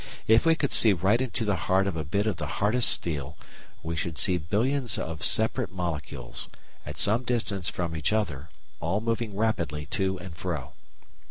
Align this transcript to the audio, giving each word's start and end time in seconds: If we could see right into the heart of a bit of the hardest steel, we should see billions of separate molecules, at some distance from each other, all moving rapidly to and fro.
If 0.25 0.47
we 0.47 0.55
could 0.55 0.71
see 0.71 0.93
right 0.93 1.21
into 1.21 1.45
the 1.45 1.55
heart 1.67 1.85
of 1.85 1.95
a 1.95 2.03
bit 2.03 2.25
of 2.25 2.37
the 2.37 2.47
hardest 2.57 2.89
steel, 2.89 3.37
we 3.83 3.95
should 3.95 4.17
see 4.17 4.39
billions 4.39 4.97
of 4.97 5.23
separate 5.23 5.71
molecules, 5.71 6.49
at 6.87 6.97
some 6.97 7.23
distance 7.23 7.69
from 7.69 7.95
each 7.95 8.11
other, 8.11 8.49
all 8.79 8.99
moving 8.99 9.35
rapidly 9.37 9.85
to 9.91 10.17
and 10.17 10.35
fro. 10.35 10.73